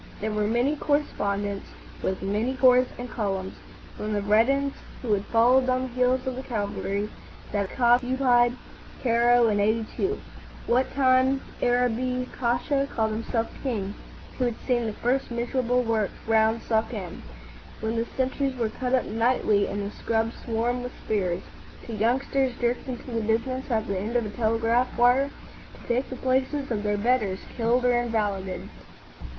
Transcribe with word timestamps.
There 0.19 0.31
were 0.31 0.47
many 0.47 0.75
correspondents 0.75 1.67
with 2.01 2.23
many 2.23 2.55
corps 2.57 2.87
and 2.97 3.07
columns,—from 3.07 4.13
the 4.13 4.21
veterans 4.21 4.73
who 5.03 5.13
had 5.13 5.25
followed 5.25 5.69
on 5.69 5.83
the 5.83 5.87
heels 5.89 6.25
of 6.25 6.35
the 6.35 6.41
cavalry 6.41 7.07
that 7.51 7.79
occupied 7.79 8.53
Cairo 9.03 9.47
in 9.49 9.59
'82, 9.59 10.19
what 10.65 10.91
time 10.95 11.41
Arabi 11.61 12.27
Pasha 12.39 12.87
called 12.91 13.11
himself 13.11 13.47
king, 13.61 13.93
who 14.39 14.45
had 14.45 14.55
seen 14.65 14.87
the 14.87 14.93
first 14.93 15.29
miserable 15.29 15.83
work 15.83 16.09
round 16.25 16.63
Suakin 16.63 17.21
when 17.79 17.95
the 17.95 18.07
sentries 18.17 18.55
were 18.57 18.69
cut 18.69 18.95
up 18.95 19.05
nightly 19.05 19.67
and 19.67 19.83
the 19.83 19.95
scrub 19.95 20.31
swarmed 20.43 20.81
with 20.81 20.93
spears, 21.05 21.43
to 21.85 21.93
youngsters 21.93 22.53
jerked 22.59 22.87
into 22.87 23.11
the 23.11 23.21
business 23.21 23.69
at 23.69 23.85
the 23.85 23.99
end 23.99 24.15
of 24.15 24.25
a 24.25 24.29
telegraph 24.31 24.97
wire 24.97 25.29
to 25.79 25.87
take 25.87 26.09
the 26.09 26.15
places 26.15 26.71
of 26.71 26.81
their 26.81 26.97
betters 26.97 27.41
killed 27.55 27.85
or 27.85 27.91
invalided. 27.93 28.67